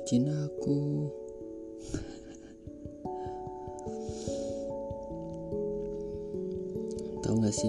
[0.00, 1.12] bucin aku.
[7.20, 7.68] Tahu gak sih,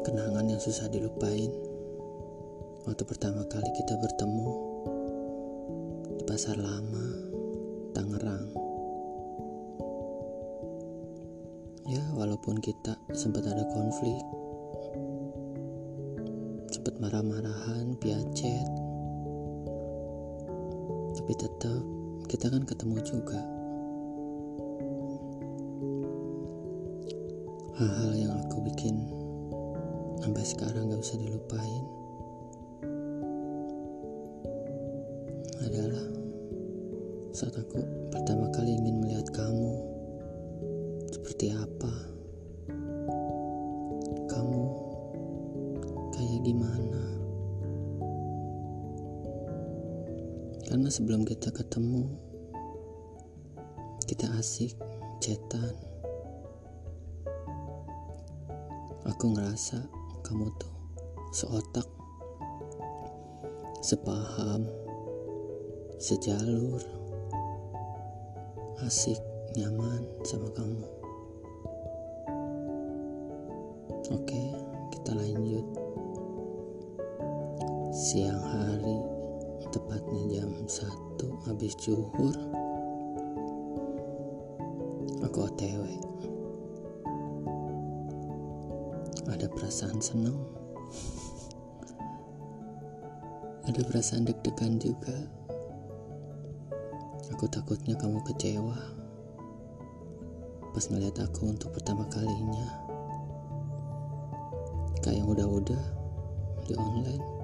[0.00, 1.52] kenangan yang susah dilupain
[2.88, 4.48] waktu pertama kali kita bertemu
[6.16, 7.20] di pasar lama,
[7.92, 8.48] Tangerang.
[11.84, 14.24] Ya, walaupun kita sempat ada konflik,
[16.72, 18.81] sempat marah-marahan via chat,
[21.32, 21.82] tapi tetap
[22.28, 23.40] kita kan ketemu juga.
[27.72, 29.08] Hal-hal yang aku bikin
[30.20, 31.84] sampai sekarang gak bisa dilupain
[35.64, 36.04] adalah
[37.32, 37.80] saat aku
[38.12, 39.80] pertama kali ingin melihat kamu
[41.16, 42.11] seperti apa
[50.92, 52.04] sebelum kita ketemu
[54.04, 54.76] kita asik
[55.24, 55.72] chatan
[59.08, 59.88] aku ngerasa
[60.20, 60.76] kamu tuh
[61.32, 61.88] seotak
[63.80, 64.68] sepaham
[65.96, 66.84] sejalur
[68.84, 69.16] asik
[69.56, 70.84] nyaman sama kamu.
[74.12, 74.42] Oke
[74.92, 75.66] kita lanjut.
[77.92, 79.11] Siang hari
[79.72, 82.36] tepatnya jam 1 habis zuhur
[85.24, 85.82] aku otw
[89.32, 90.36] ada perasaan senang
[93.62, 95.14] ada perasaan deg-degan juga.
[97.32, 98.76] Aku takutnya kamu kecewa
[100.72, 102.68] pas ngeliat aku untuk pertama kalinya.
[105.00, 105.84] Kayak udah-udah
[106.68, 107.41] di online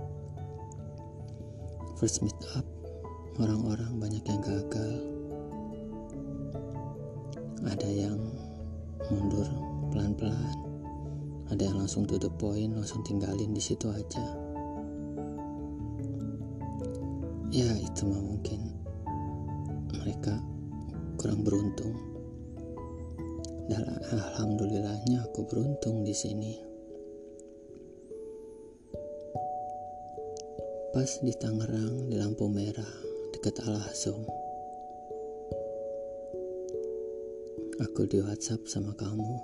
[1.98, 2.62] first meet up
[3.42, 4.94] orang-orang banyak yang gagal.
[7.66, 8.18] Ada yang
[9.10, 9.50] mundur
[9.90, 10.68] pelan-pelan
[11.48, 14.20] ada yang langsung to the point langsung tinggalin di situ aja.
[17.48, 18.60] Ya itu mah mungkin
[19.96, 20.36] mereka
[21.16, 21.96] kurang beruntung.
[23.68, 26.67] Dan alhamdulillahnya aku beruntung di sini
[30.98, 32.92] pas di Tangerang di lampu merah
[33.30, 34.18] dekat Al Azom
[37.78, 39.38] aku di WhatsApp sama kamu.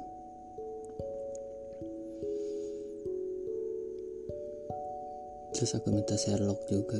[5.54, 6.98] Terus aku minta Sherlock juga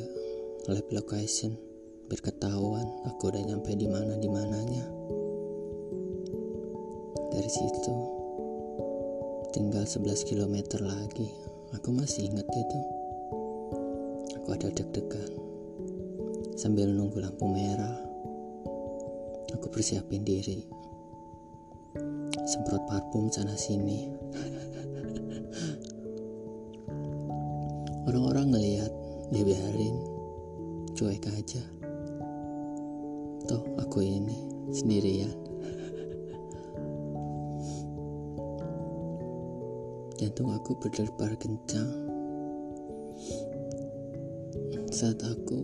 [0.71, 1.59] live location
[2.07, 4.87] biar ketahuan aku udah nyampe di mana di mananya.
[7.35, 7.95] Dari situ
[9.51, 11.27] tinggal 11 km lagi.
[11.75, 12.94] Aku masih inget itu
[14.45, 15.41] aku ada deg-degan.
[16.53, 17.97] Sambil nunggu lampu merah
[19.57, 20.61] aku persiapin diri.
[22.45, 24.13] Semprot parfum sana sini
[28.05, 28.93] orang-orang ngelihat
[29.33, 29.97] dia biarin.
[30.93, 31.65] Cuek aja.
[33.49, 34.45] Toh aku ini
[34.77, 35.33] sendirian.
[40.21, 42.04] Jantung aku berdebar kencang
[44.95, 45.59] saat aku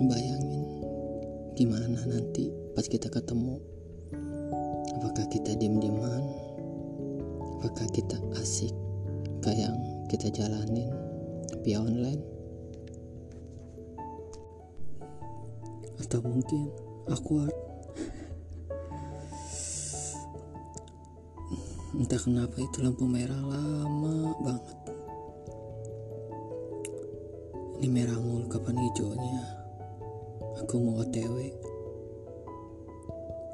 [0.00, 0.64] membayangin
[1.52, 3.60] gimana nanti pas kita ketemu.
[4.96, 6.24] Apakah kita diem-dieman?
[7.60, 8.72] Apakah kita asik
[9.44, 9.76] kayak yang
[10.08, 10.88] kita jalanin
[11.60, 12.24] via online?
[16.00, 16.72] Atau mungkin
[17.12, 17.52] awkward?
[22.00, 24.81] Entah kenapa itu lampu merah lama banget
[27.82, 29.42] ini merah mulu kapan hijaunya?
[30.62, 31.34] Aku mau otw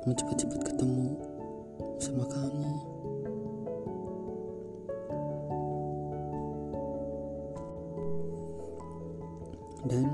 [0.04, 1.16] mau cepet-cepet ketemu
[1.96, 2.72] sama kamu.
[9.88, 10.04] Dan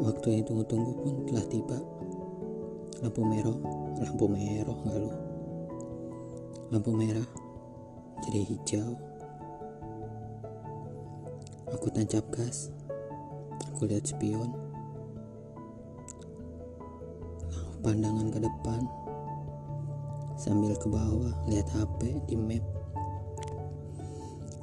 [0.00, 1.76] waktu yang tunggu-tunggu pun telah tiba.
[3.04, 3.52] Lampu merah
[4.00, 5.12] lampu merah enggak lu?
[6.72, 7.28] Lampu merah
[8.24, 9.05] jadi hijau
[11.86, 12.74] aku tancap gas.
[13.70, 14.50] Aku lihat spion.
[17.78, 18.82] Pandangan ke depan.
[20.34, 22.66] Sambil ke bawah lihat HP di map.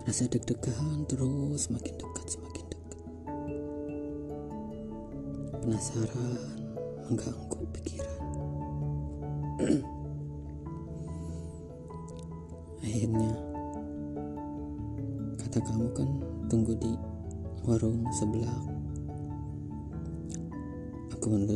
[0.04, 3.00] Rasa deg-degan terus makin dekat semakin dekat.
[5.64, 6.60] Penasaran
[7.08, 8.03] mengganggu pikiran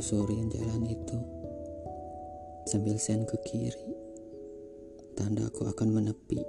[0.08, 1.20] Menelusuri jalan itu
[2.64, 3.92] sambil sen ke kiri.
[5.20, 6.40] Tanda aku akan menepi.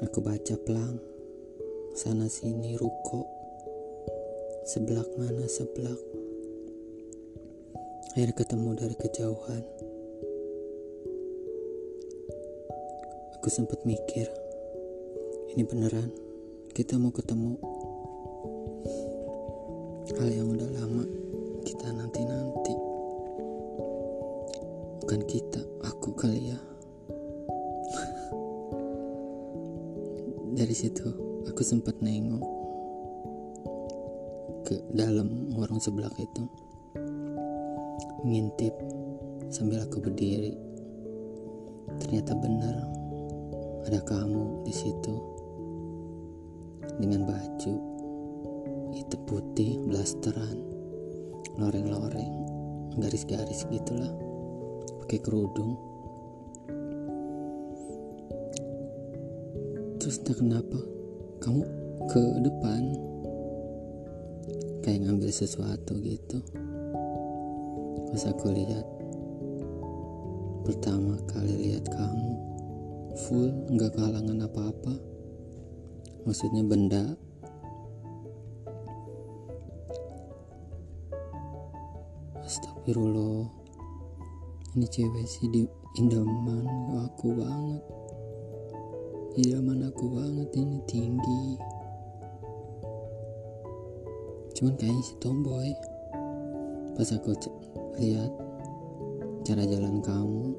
[0.00, 0.96] Aku baca pelang.
[1.92, 3.28] Sana sini ruko.
[4.64, 6.00] Sebelah mana sebelah.
[8.16, 9.64] Akhirnya ketemu dari kejauhan.
[13.36, 14.24] Aku sempat mikir,
[15.52, 16.08] ini beneran
[16.72, 17.60] kita mau ketemu
[20.20, 21.00] hal yang udah lama
[21.64, 22.76] kita nanti-nanti.
[25.00, 26.60] Bukan kita, aku kali ya.
[30.60, 31.08] Dari situ
[31.48, 32.44] aku sempat nengok
[34.68, 36.44] ke dalam warung sebelah itu.
[38.20, 38.76] Ngintip
[39.48, 40.52] sambil aku berdiri.
[41.96, 42.76] Ternyata benar
[43.88, 45.16] ada kamu di situ
[47.00, 47.89] dengan baju
[48.94, 50.58] hitam putih blasteran
[51.58, 52.32] loreng-loreng
[52.98, 54.10] garis-garis gitulah
[55.04, 55.78] pakai kerudung.
[60.00, 60.78] Terus entah kenapa
[61.44, 61.62] kamu
[62.10, 62.82] ke depan
[64.82, 66.38] kayak ngambil sesuatu gitu.
[68.10, 68.86] Pas aku lihat
[70.66, 72.32] pertama kali lihat kamu
[73.26, 74.94] full nggak kehalangan apa-apa.
[76.26, 77.14] Maksudnya benda
[82.80, 83.44] Astagfirullah
[84.72, 85.68] ini cewek sih di
[86.00, 86.64] indaman
[87.04, 87.84] aku banget
[89.36, 91.60] idaman aku banget ini tinggi
[94.56, 95.68] cuman kayaknya si tomboy
[96.96, 97.36] pas aku
[98.00, 98.32] lihat
[99.44, 100.56] cara jalan kamu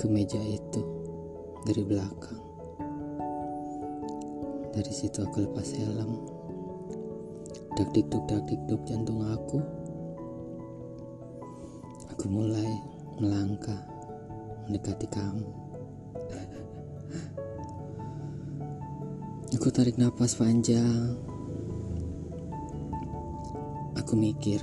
[0.00, 0.80] ke meja itu
[1.68, 2.40] dari belakang.
[4.72, 6.39] Dari situ aku lepas helm.
[7.76, 9.58] Dak dikduk dak dikduk jantung aku.
[12.14, 12.70] Aku mulai
[13.22, 13.78] melangkah
[14.66, 15.46] mendekati kamu.
[19.54, 21.14] Aku tarik nafas panjang.
[23.98, 24.62] Aku mikir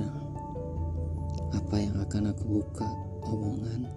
[1.56, 2.88] apa yang akan aku buka
[3.28, 3.88] omongan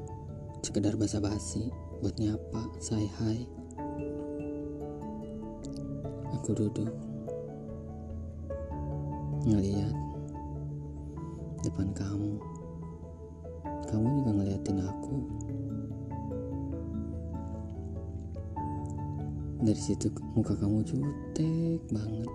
[0.63, 3.47] sekedar basa-basi buat nyapa say hai
[6.35, 7.10] aku duduk
[9.45, 9.95] ngeliat
[11.65, 12.37] depan kamu.
[13.89, 15.17] Kamu juga ngeliatin aku.
[19.61, 22.31] Dari situ muka kamu jutek banget.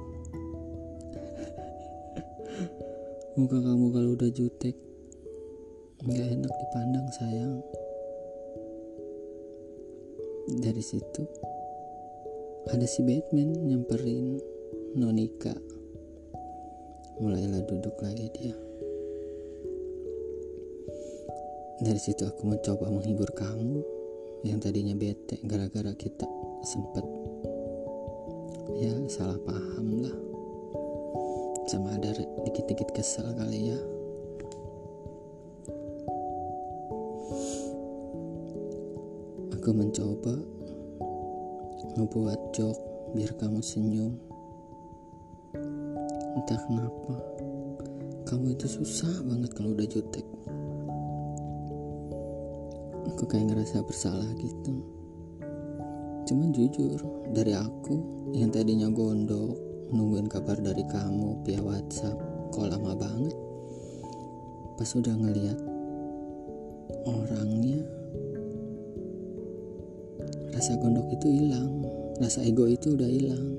[3.40, 4.78] Muka kamu kalau udah jutek
[6.06, 7.66] nggak enak dipandang sayang.
[10.46, 11.26] Dari situ
[12.70, 14.38] ada si Batman nyamperin
[14.94, 15.75] Nonika
[17.20, 18.56] mulailah duduk lagi dia.
[21.80, 23.84] Dari situ aku mencoba menghibur kamu
[24.48, 26.28] yang tadinya bete gara-gara kita
[26.64, 27.04] sempet.
[28.80, 30.16] Ya salah paham lah.
[31.68, 32.14] Sama ada
[32.46, 33.80] dikit-dikit kesel kali ya.
[39.56, 40.36] Aku mencoba
[41.96, 42.78] ngebuat jok
[43.18, 44.14] biar kamu senyum.
[46.46, 47.16] Entah kenapa,
[48.30, 50.22] kamu itu susah banget kalau udah jutek.
[53.10, 54.78] Aku kayak ngerasa bersalah gitu.
[56.30, 57.02] Cuman jujur,
[57.34, 57.98] dari aku
[58.38, 59.58] yang tadinya gondok,
[59.90, 62.14] nungguin kabar dari kamu via WhatsApp,
[62.54, 63.34] kok lama banget.
[64.78, 65.58] Pas udah ngeliat
[67.10, 67.82] orangnya
[70.54, 71.90] rasa gondok itu hilang
[72.22, 73.58] rasa ego itu udah hilang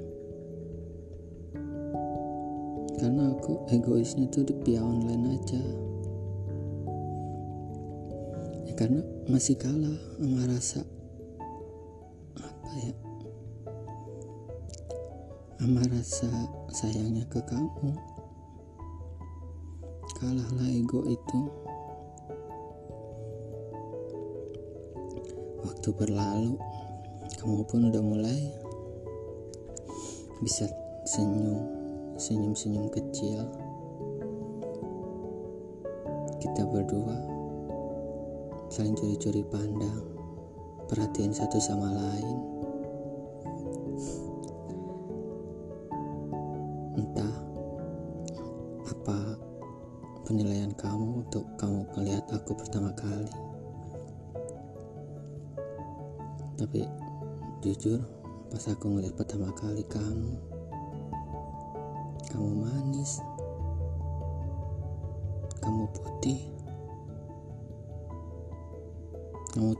[2.97, 5.63] karena aku egoisnya tuh di via online aja.
[8.65, 10.81] Ya karena masih kalah sama rasa
[12.41, 12.95] apa ya?
[15.61, 16.31] Sama rasa
[16.73, 17.93] sayangnya ke kamu.
[20.17, 21.41] Kalahlah ego itu.
[25.61, 26.57] Waktu berlalu
[27.37, 28.41] kamu pun udah mulai
[30.41, 30.65] bisa
[31.05, 31.76] senyum
[32.17, 33.45] senyum-senyum kecil.
[36.41, 37.17] Kita berdua
[38.73, 40.05] saling curi-curi pandang
[40.89, 42.39] perhatian satu sama lain.
[46.97, 47.35] Entah
[48.89, 49.19] apa
[50.25, 53.33] penilaian kamu untuk kamu melihat aku pertama kali.
[56.57, 56.81] Tapi
[57.61, 58.01] jujur
[58.49, 60.56] pas aku ngeliat pertama kali kamu kamu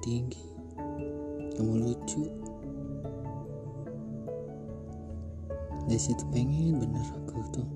[0.07, 0.47] tinggi
[1.59, 2.23] kamu lucu.
[5.91, 7.69] Dari situ pengen bener aku tuh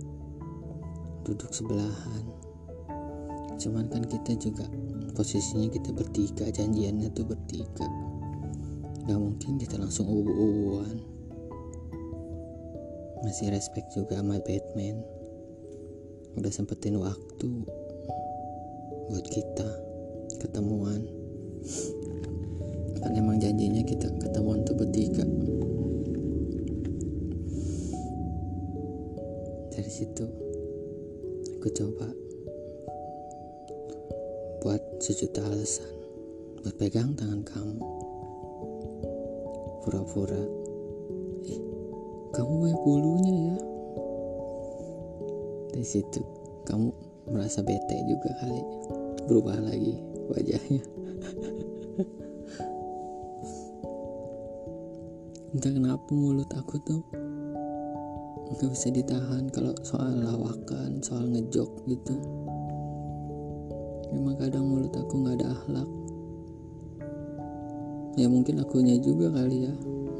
[1.27, 2.25] duduk sebelahan.
[3.59, 4.71] Cuman kan kita juga
[5.19, 7.89] posisinya kita bertiga janjiannya tuh bertiga.
[9.11, 11.03] Gak mungkin kita langsung ubu-ubuan
[13.27, 15.03] masih respect juga sama Batman.
[16.39, 17.51] Udah sempetin waktu
[19.11, 19.69] buat kita
[20.39, 21.11] ketemuan
[23.00, 25.25] kan emang janjinya kita ketemuan tuh bertiga.
[29.73, 30.25] Dari situ
[31.57, 32.07] aku coba
[34.61, 35.88] buat sejuta alasan
[36.61, 37.80] buat pegang tangan kamu.
[39.80, 40.42] Pura-pura
[41.49, 41.61] eh
[42.37, 43.57] kamu banyak bulunya ya.
[45.73, 46.21] Dari situ
[46.69, 46.92] kamu
[47.33, 48.61] merasa bete juga kali.
[49.25, 49.97] Berubah lagi
[50.28, 51.00] wajahnya
[55.61, 57.05] entah kenapa mulut aku tuh
[58.49, 62.17] nggak bisa ditahan kalau soal lawakan soal ngejok gitu?
[64.09, 65.90] Memang kadang mulut aku nggak ada akhlak.
[68.17, 69.73] Ya mungkin akunya juga kali ya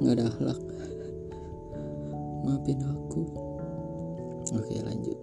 [0.05, 0.61] nggak ada akhlak.
[2.45, 3.25] Maafin aku.
[4.61, 5.17] Oke lanjut.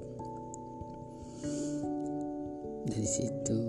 [2.90, 3.60] Dari situ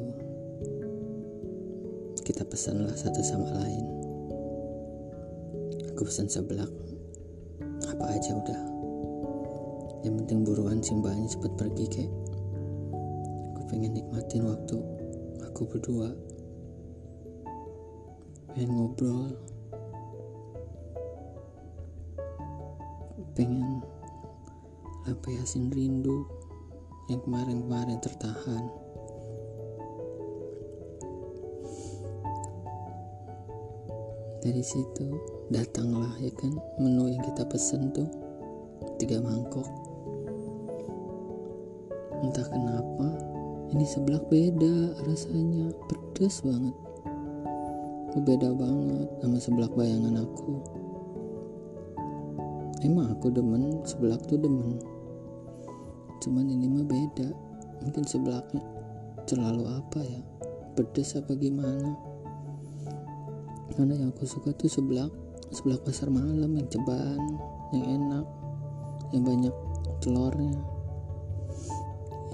[2.24, 4.07] kita pesanlah satu sama lain
[5.98, 6.70] aku pesan seblak.
[7.90, 8.62] Apa aja udah.
[10.06, 12.10] Yang penting buruan simbahnya cepat pergi kek.
[13.58, 14.78] Aku pengen nikmatin waktu
[15.42, 16.14] aku berdua.
[18.54, 19.34] Pengen ngobrol.
[23.34, 23.82] Pengen
[25.02, 26.30] lampiasin rindu
[27.10, 28.70] yang kemarin-kemarin tertahan.
[34.46, 36.52] Dari situ datanglah ya kan?
[36.80, 38.08] Menu yang kita pesen tuh
[39.00, 39.64] tiga mangkok.
[42.20, 43.06] Entah kenapa
[43.72, 45.70] ini sebelah beda rasanya.
[45.88, 46.76] Pedes banget.
[48.18, 50.58] Beda banget sama sebelah bayangan aku?
[52.82, 54.74] Emang aku demen sebelah tuh demen.
[56.18, 57.30] Cuman ini mah beda.
[57.86, 58.58] Mungkin sebelahnya
[59.22, 60.20] terlalu apa ya?
[60.74, 61.94] Pedes apa gimana?
[63.78, 65.06] Karena yang aku suka tuh sebelah
[65.48, 67.20] sebelah pasar malam yang ceban
[67.72, 68.26] yang enak
[69.12, 69.54] yang banyak
[70.04, 70.60] telurnya.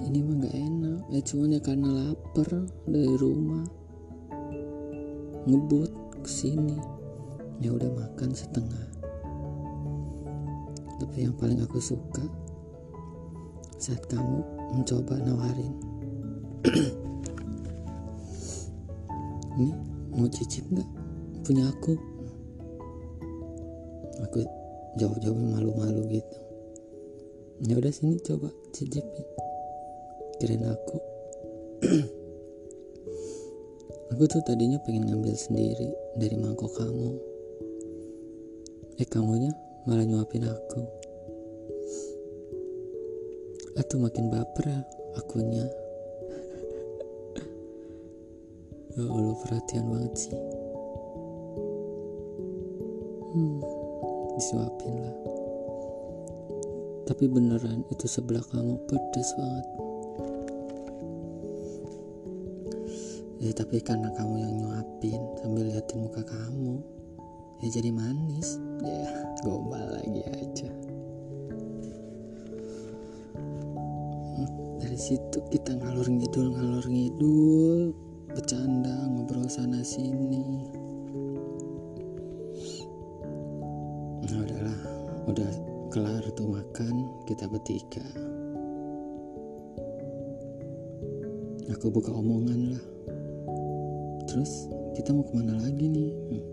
[0.05, 1.01] Ini mah gak enak.
[1.07, 2.49] Ya cuman ya karena lapar
[2.83, 3.63] dari rumah
[5.45, 6.75] ngebut ke sini
[7.63, 8.85] ya udah makan setengah.
[10.99, 12.23] Tapi yang paling aku suka
[13.79, 14.43] saat kamu
[14.75, 15.73] mencoba nawarin.
[19.55, 19.71] Ini
[20.11, 20.89] mau cicip nggak?
[21.47, 22.14] Punya aku
[24.23, 24.45] aku
[24.95, 26.37] jauh-jauh malu-malu gitu.
[27.63, 29.27] Ya udah sini coba cicipin
[30.39, 30.97] kirain aku.
[34.15, 37.19] Aku tuh tadinya pengen ngambil sendiri dari mangkok kamu.
[39.01, 39.51] Eh kamunya
[39.83, 40.81] malah nyuapin aku.
[43.75, 44.79] Atau makin baper ya
[45.19, 45.65] akunya.
[48.95, 50.54] Ya Allah perhatian banget sih
[54.45, 55.17] disuapin lah.
[57.09, 59.67] Tapi beneran itu sebelah kamu pedes banget.
[63.41, 66.77] Ya tapi karena kamu yang nyuapin sambil liatin muka kamu
[67.65, 68.61] ya jadi manis.
[68.85, 69.09] Ya
[69.49, 70.69] gombal lagi aja.
[74.77, 77.97] Dari situ kita ngalur ngidul ngalur ngidul
[78.29, 80.84] bercanda ngobrol sana sini
[84.35, 84.79] nah udahlah
[85.31, 85.51] udah
[85.95, 88.03] kelar tuh makan kita bertiga.
[91.71, 92.85] Aku buka omongan lah.
[94.27, 96.11] Terus kita mau ke mana lagi nih?
[96.11, 96.45] Hmm.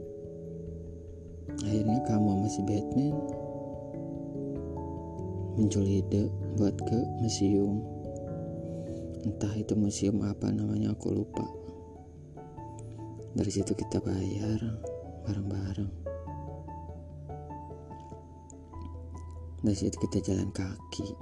[1.62, 3.14] akhirnya kamu sama si Batman
[5.58, 7.82] muncul ide buat ke museum.
[9.26, 11.50] Entah itu museum apa namanya aku lupa.
[13.34, 14.78] Dari situ kita bayar
[15.26, 16.11] bareng-bareng
[19.62, 21.14] Dari situ kita jalan kaki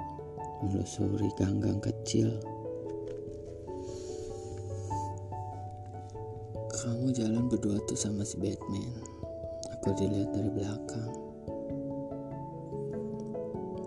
[0.64, 2.40] menelusuri ganggang kecil.
[6.72, 9.04] Kamu jalan berdua tuh sama si Batman.
[9.76, 11.12] Aku dilihat dari belakang.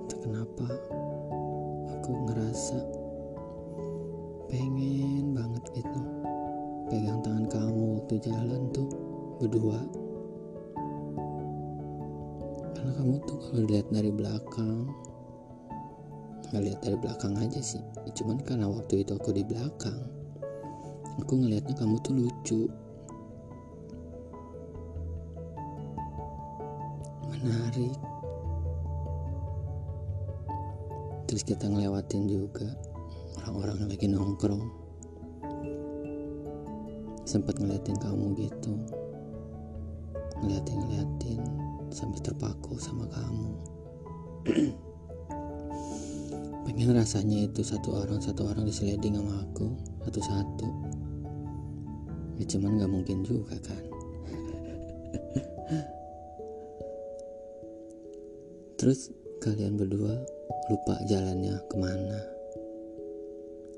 [0.06, 0.70] Entah kenapa
[1.98, 2.78] aku ngerasa
[4.54, 6.02] pengen banget gitu
[6.94, 8.86] pegang tangan kamu waktu jalan tuh
[9.42, 9.82] berdua
[13.26, 14.90] tuh kalau dilihat dari belakang.
[16.50, 17.82] Nggak lihat dari belakang aja sih.
[18.14, 20.24] Cuman karena waktu itu aku di belakang
[21.22, 22.62] aku ngelihatnya kamu tuh lucu.
[27.30, 27.98] Menarik.
[31.30, 32.68] Terus kita ngelewatin juga
[33.42, 34.64] orang-orang yang lagi nongkrong.
[37.26, 38.74] Sempat ngeliatin kamu gitu.
[40.44, 41.42] Ngeliatin ngeliatin
[42.44, 43.56] terpaku sama kamu.
[46.68, 49.72] Pengen rasanya itu satu orang satu orang diseleding sama aku
[50.04, 50.68] satu-satu.
[52.36, 53.80] Ya cuman gak mungkin juga kan.
[58.76, 59.08] Terus
[59.40, 60.20] kalian berdua
[60.68, 62.20] lupa jalannya ke mana?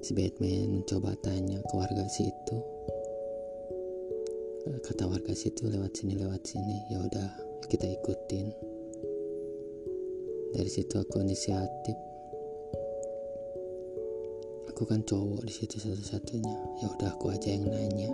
[0.01, 2.57] Si Batman mencoba tanya ke warga situ.
[4.81, 6.81] Kata warga situ lewat sini lewat sini.
[6.89, 8.53] Ya udah kita ikutin.
[10.55, 11.97] Dari situ aku inisiatif.
[14.71, 16.57] Aku kan cowok di situ satu-satunya.
[16.79, 18.11] Ya udah aku aja yang nanya.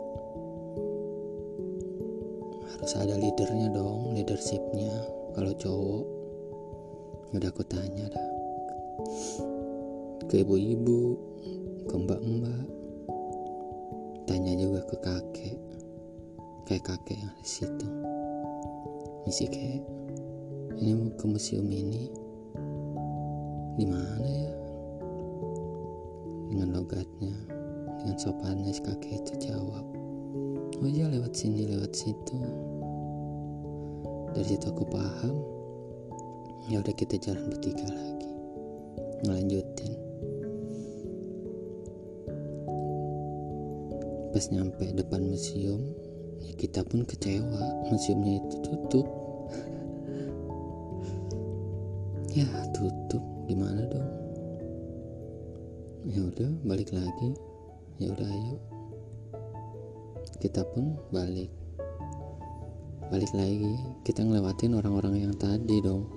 [2.72, 4.94] Harus ada leadernya dong leadershipnya.
[5.38, 6.04] Kalau cowok
[7.32, 8.30] ya udah aku tanya dah.
[10.32, 11.20] Ke ibu-ibu
[11.86, 12.66] ke mbak-mbak.
[14.26, 15.58] Tanya juga ke kakek.
[16.66, 18.01] Kayak kakek yang di situ
[19.28, 19.84] misi kayak
[20.82, 22.10] ini mau ke museum ini?
[23.78, 24.54] Di mana ya?
[26.52, 27.62] Dengan logatnya
[28.02, 29.86] dengan sopannya si kakek itu jawab.
[30.82, 32.38] Oh iya lewat sini lewat situ.
[34.34, 35.38] Dari situ aku paham.
[36.66, 38.32] Ya udah kita jalan bertiga lagi.
[39.22, 39.94] Ngelanjutin.
[44.34, 45.86] Pas nyampe depan museum
[46.42, 47.86] ya kita pun kecewa.
[47.94, 49.06] Museumnya itu tutup
[52.32, 53.24] ya tutup.
[53.52, 54.10] Gimana dong?
[56.08, 57.36] Ya udah balik lagi.
[58.00, 58.58] Ya udah ayo.
[60.40, 61.52] Kita pun balik.
[63.12, 63.76] Balik lagi.
[64.08, 66.08] Kita ngelewatin orang-orang yang tadi dong.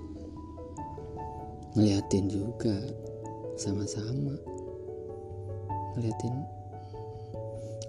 [1.75, 2.79] Ngeliatin juga.
[3.59, 4.39] Sama-sama.
[5.93, 6.33] Ngeliatin.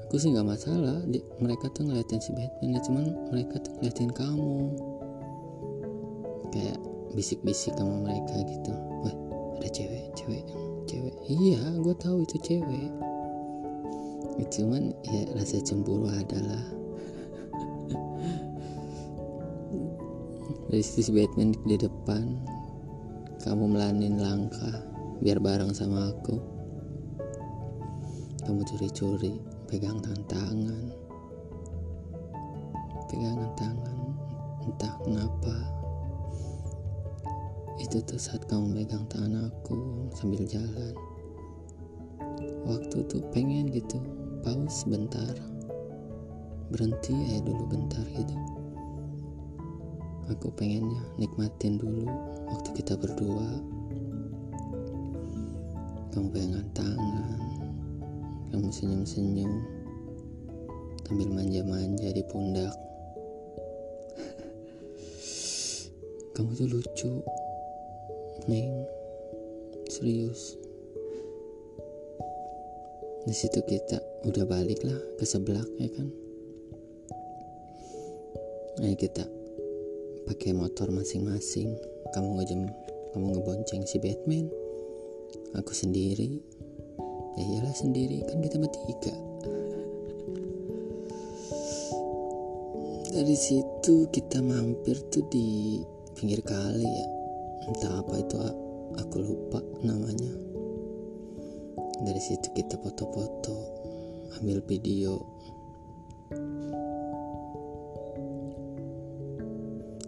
[0.06, 1.00] Aku sih nggak masalah.
[1.06, 2.80] Di, mereka tuh ngeliatin si Batman ya.
[2.82, 4.58] Cuman mereka tuh ngeliatin kamu.
[6.50, 6.78] Kayak
[7.16, 8.76] bisik-bisik sama mereka gitu.
[9.02, 9.16] Wah
[9.56, 10.44] ada cewek cewek
[10.84, 11.16] cewek.
[11.26, 12.92] Iya gue tahu itu cewek.
[14.52, 16.60] Cuman ya rasa cemburu adalah.
[20.70, 22.36] Dari situ si Batman di depan
[23.40, 24.84] kamu melanin langkah
[25.24, 26.36] biar bareng sama aku.
[28.44, 29.98] Kamu curi-curi pegang
[30.30, 30.94] tangan
[33.10, 33.98] pegangan tangan
[34.66, 35.75] entah kenapa
[37.76, 40.96] itu tuh saat kamu megang tangan aku sambil jalan.
[42.64, 44.00] Waktu tuh pengen gitu
[44.40, 45.36] pause bentar.
[46.72, 48.36] Berhenti ya dulu bentar gitu.
[50.32, 52.08] Aku pengennya nikmatin dulu
[52.48, 53.46] waktu kita berdua.
[56.10, 57.46] Kamu pegangan tangan
[58.56, 59.52] kamu senyum-senyum.
[61.04, 62.74] Sambil manja-manja di pundak.
[66.34, 67.22] Kamu tuh lucu
[68.46, 68.86] Neng.
[69.90, 70.54] Serius.
[73.26, 76.06] Di situ kita udah balik lah ke sebelah ya kan?
[78.86, 79.26] Ayo kita
[80.30, 81.74] pakai motor masing-masing.
[82.14, 82.70] Kamu ngejem
[83.18, 84.46] kamu ngebonceng si Batman.
[85.58, 86.38] Aku sendiri.
[87.34, 89.14] Ya iyalah sendiri kan kita bertiga.
[93.10, 95.82] Dari situ kita mampir tuh di
[96.14, 97.15] pinggir kali ya
[97.66, 98.36] entah apa itu
[98.94, 100.30] aku lupa namanya.
[102.06, 103.56] Dari situ kita foto-foto
[104.38, 105.18] ambil video.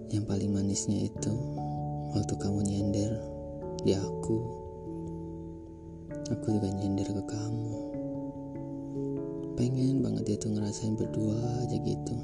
[0.09, 1.35] Yang paling manisnya itu
[2.15, 3.13] waktu kamu nyender
[3.83, 4.39] di aku
[6.31, 7.75] aku juga nyender ke kamu.
[9.59, 12.17] Pengen banget itu ngerasain berdua aja gitu.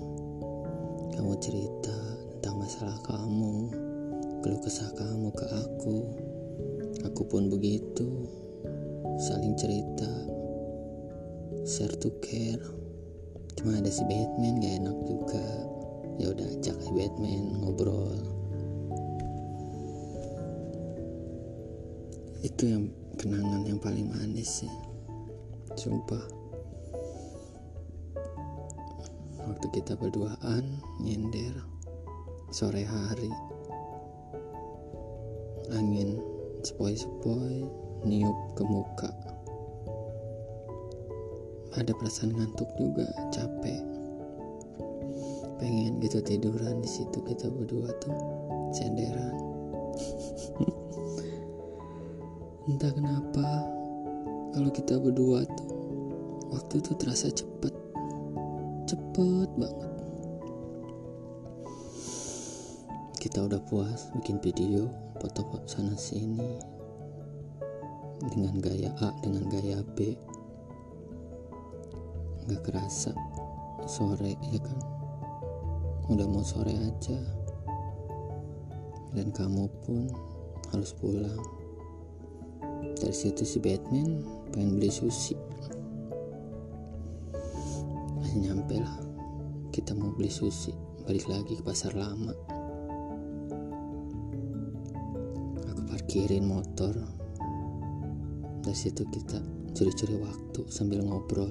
[1.18, 1.98] Kamu cerita
[2.38, 3.83] tentang masalah kamu
[4.44, 6.04] keluh kesah kamu ke aku.
[7.08, 8.28] Aku pun begitu.
[9.16, 10.12] Saling cerita.
[11.64, 12.60] Share to care.
[13.56, 15.48] Cuma ada si Batman gak enak juga.
[16.20, 18.20] Ya udah ajak si Batman ngobrol.
[22.44, 24.74] Itu yang kenangan yang paling manis sih.
[25.72, 26.20] Sumpah.
[29.48, 31.64] Waktu kita berduaan nyender.
[32.52, 33.32] Sore hari
[35.72, 36.20] angin
[36.64, 37.64] sepoi-sepoi
[38.04, 39.08] niup ke muka.
[41.76, 43.82] Ada perasaan ngantuk juga capek.
[45.60, 48.16] Pengen gitu tiduran di situ kita berdua tuh
[48.76, 49.36] senderan.
[52.68, 53.48] Entah kenapa
[54.52, 55.72] kalau kita berdua tuh
[56.52, 57.74] waktu tuh terasa cepet.
[58.84, 59.92] Cepet banget.
[63.18, 66.60] Kita udah puas bikin video foto-foto sana sini.
[68.28, 70.12] Dengan gaya A dengan gaya B.
[72.44, 73.16] Nggak kerasa
[73.88, 74.80] sore ya kan?
[76.12, 77.16] Udah mau sore aja.
[79.16, 80.12] Dan kamu pun
[80.76, 81.40] harus pulang.
[83.00, 84.20] Dari situ si Batman
[84.52, 85.40] pengen beli sushi.
[88.44, 89.00] Nyampe lah.
[89.72, 90.76] Kita mau beli sushi.
[91.08, 92.53] Balik lagi ke pasar lama
[96.14, 96.94] parkirin motor.
[98.62, 99.34] Dari situ kita
[99.74, 101.50] curi-curi waktu sambil ngobrol.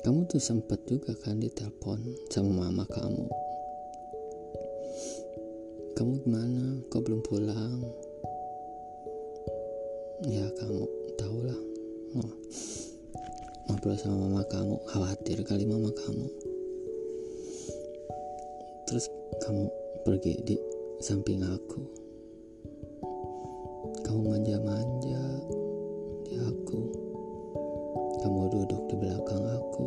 [0.00, 2.00] Kamu tuh sempat juga kan ditelepon
[2.32, 3.28] sama mama kamu?
[6.00, 6.80] Kamu gimana?
[6.88, 7.84] Kok belum pulang?
[10.32, 10.80] Ya kamu
[11.20, 11.60] tau lah
[13.68, 16.24] ngobrol sama mama kamu khawatir kali mama kamu.
[18.88, 19.12] Terus
[19.44, 19.68] kamu
[20.08, 20.56] pergi di
[21.06, 21.86] samping aku.
[24.02, 25.22] Kamu manja-manja
[26.26, 26.82] di aku.
[28.26, 29.86] Kamu duduk di belakang aku.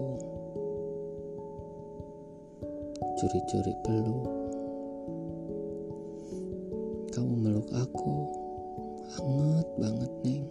[3.19, 4.31] Curi-curi peluk.
[7.11, 8.15] Kamu meluk aku.
[9.19, 10.47] Hangat banget neng.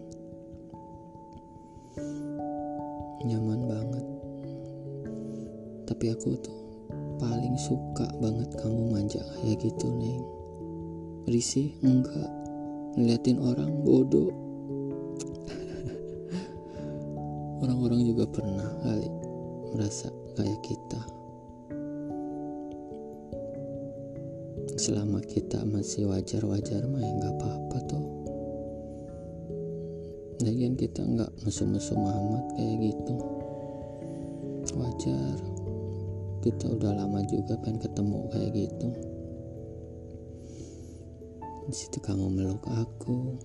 [3.25, 4.07] Nyaman banget.
[5.89, 6.61] Tapi aku tuh
[7.17, 10.38] paling suka banget kamu manja kayak gitu neng
[11.29, 12.33] risih enggak.
[12.97, 14.33] Ngeliatin orang bodoh.
[17.63, 19.09] Orang-orang juga pernah kali
[19.77, 21.01] merasa kayak kita.
[24.79, 28.07] Selama kita masih wajar-wajar mah ya nggak apa-apa tuh
[30.39, 33.15] lagian kita nggak mesum-mesum amat kayak gitu.
[34.79, 35.39] Wajar.
[36.39, 39.08] Kita udah lama juga pengen ketemu kayak gitu
[41.69, 43.37] di situ kamu meluk aku.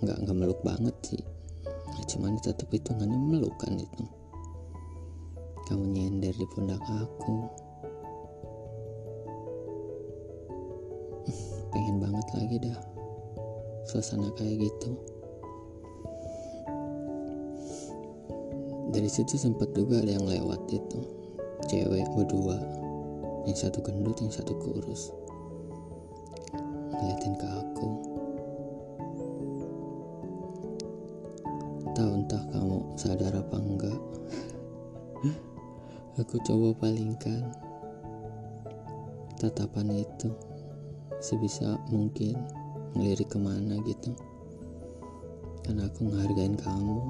[0.00, 1.20] Nggak nggak meluk banget sih.
[2.16, 4.04] Cuman tetap hitungannya meluk kan itu
[5.68, 7.46] kamu nyender di pundak aku.
[11.70, 12.80] Pengen banget lagi dah.
[13.86, 14.96] Suasana kayak gitu.
[18.90, 21.00] Dari situ sempat juga ada yang lewat itu.
[21.70, 22.58] Cewek berdua.
[23.46, 25.19] Yang satu gendut yang satu kurus
[27.00, 27.88] ngeliatin ke aku.
[31.96, 34.00] Tahu entah kamu sadar apa enggak.
[36.20, 37.48] Aku coba palingkan
[39.40, 40.28] tatapan itu
[41.24, 42.36] sebisa mungkin
[42.92, 44.12] ngelirik ke mana gitu.
[45.64, 47.00] Karena aku ngehargain kamu.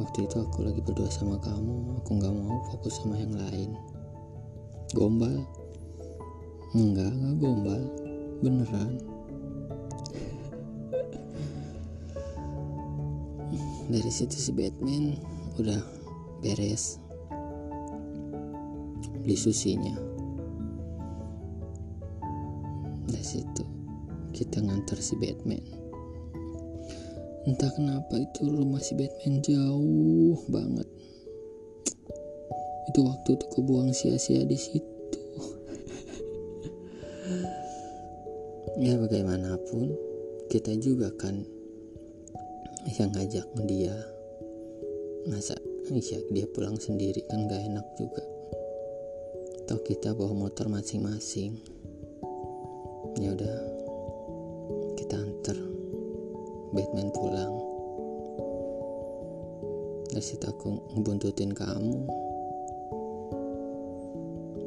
[0.00, 3.76] Waktu itu aku lagi berdua sama kamu aku nggak mau fokus sama yang lain.
[4.96, 5.44] Gombal?
[6.72, 7.82] Enggak enggak gombal
[8.42, 8.98] beneran?
[13.86, 15.14] Dari situ si Batman
[15.62, 15.78] udah
[16.42, 16.98] beres.
[19.22, 19.94] Beli susinya.
[23.06, 23.64] Dari situ
[24.34, 25.62] kita ngantar si Batman.
[27.46, 30.88] Entah kenapa itu rumah si Batman jauh banget.
[32.90, 34.91] Itu waktu tuh kebuang sia-sia di situ
[38.82, 39.94] ya bagaimanapun
[40.50, 41.46] kita juga kan
[42.98, 43.94] yang ngajak dia
[45.30, 45.54] masa
[45.86, 48.26] iya dia pulang sendiri kan gak enak juga.
[49.62, 51.54] Atau kita bawa motor masing-masing.
[53.22, 53.56] Ya udah
[54.98, 55.58] kita antar
[56.74, 57.54] Batman pulang.
[60.10, 62.02] Dari situ aku ngebuntutin kamu.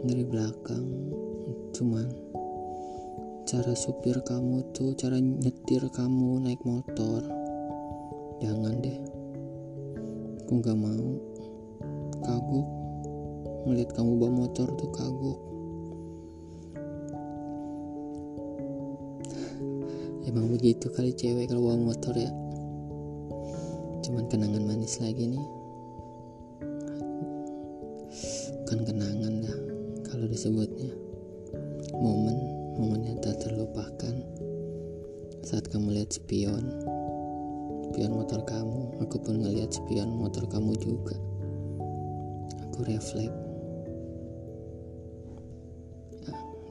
[0.08, 0.88] Dari belakang
[1.75, 2.24] cuman
[3.45, 7.21] cara supir kamu tuh cara nyetir kamu naik motor.
[8.41, 8.97] Jangan deh.
[10.45, 11.10] Aku gak mau.
[12.25, 12.67] Kaguk
[13.69, 15.39] melihat kamu bawa motor tuh kaguk
[20.36, 22.27] emang begitu kali cewek kalau bawa motor ya?
[24.03, 25.55] Cuman kenangan manis lagi nih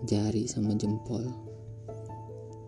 [0.04, 1.24] jari sama jempol.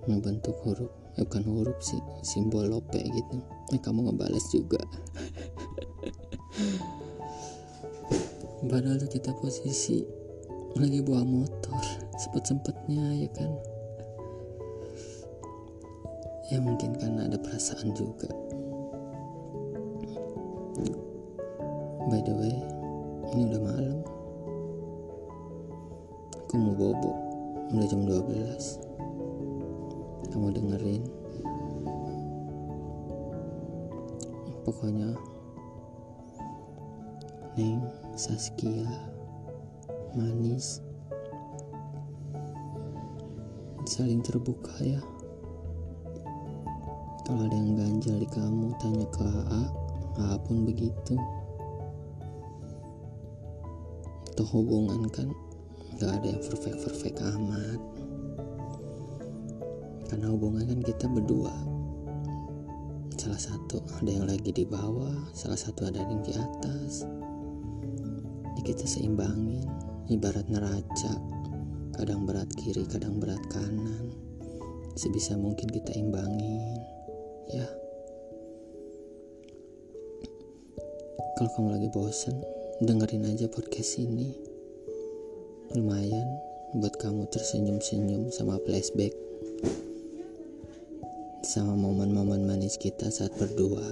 [0.07, 3.37] Membentuk huruf eh, bukan huruf sih simbol lope gitu.
[3.75, 4.79] Eh, kamu ngebales juga.
[8.70, 10.01] Padahal tuh kita posisi
[10.77, 11.83] lagi bawa motor
[12.16, 13.51] sempet-sempetnya ya kan?
[16.46, 18.31] Ya mungkin karena ada perasaan juga.
[22.07, 22.55] By the way
[23.35, 23.99] ini udah malam.
[26.46, 27.26] Aku mau bobo
[27.75, 28.87] udah jam 12
[30.37, 31.03] kamu dengerin.
[34.69, 35.17] Pokoknya
[37.57, 37.81] Neng
[38.13, 38.85] Saskia
[40.13, 40.85] manis
[43.89, 45.01] saling terbuka ya.
[47.25, 49.63] Kalau ada yang ganjal di kamu tanya ke AA
[50.21, 51.17] AA pun begitu.
[54.37, 55.33] Atau hubungan kan
[55.97, 57.81] gak ada yang perfect perfect amat.
[60.07, 61.55] Karena hubungan kan kita berdua.
[63.17, 67.03] Salah satu ada yang lagi di bawah salah satu ada yang di atas.
[68.55, 69.67] Ini kita seimbangin.
[70.07, 71.13] Ibarat neraca
[71.99, 74.15] kadang berat kiri kadang berat kanan.
[74.95, 76.79] Sebisa mungkin kita imbangin
[77.51, 77.67] ya.
[81.37, 82.37] Kalau kamu lagi bosen
[82.81, 84.46] dengerin aja podcast ini
[85.75, 86.29] lumayan
[86.77, 89.11] buat kamu tersenyum-senyum sama flashback.
[91.43, 93.83] Sama momen-momen manis kita saat berdua.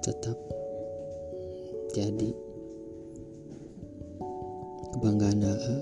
[0.00, 0.38] Tetap
[1.92, 2.30] jadi
[4.94, 5.76] kebanggaan AA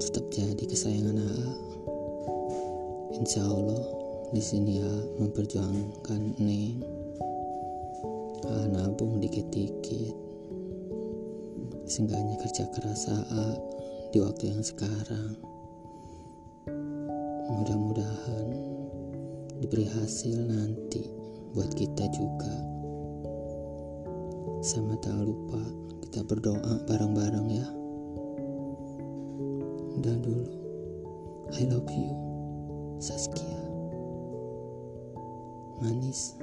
[0.00, 1.50] tetap jadi kesayangan AA
[3.20, 3.84] Insya Allah
[4.32, 6.80] di sini ya memperjuangkan Neng.
[8.48, 10.29] Ah, nabung dikit-dikit
[11.90, 13.48] seenggaknya kerja keras AA
[14.14, 15.34] di waktu yang sekarang.
[17.50, 18.46] Mudah-mudahan
[19.58, 21.02] diberi hasil nanti
[21.50, 22.54] buat kita juga.
[24.62, 25.58] Sama tak lupa
[26.06, 27.66] kita berdoa bareng-bareng ya.
[29.98, 30.46] Udah dulu.
[31.58, 32.14] I love you
[33.02, 33.58] Saskia.
[35.82, 36.38] Manis.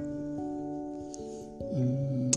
[1.72, 2.27] Hmm.